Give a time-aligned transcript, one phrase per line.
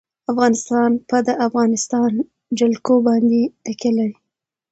[0.31, 2.11] افغانستان په د افغانستان
[2.59, 4.15] جلکو باندې تکیه لري.